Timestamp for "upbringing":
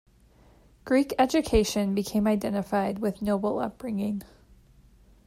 3.59-4.23